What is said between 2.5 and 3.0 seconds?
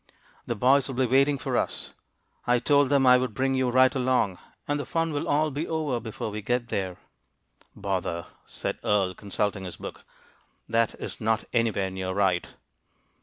told